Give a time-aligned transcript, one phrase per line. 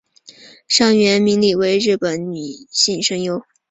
[0.67, 2.37] 上原明里为日本女
[2.71, 3.43] 性声优。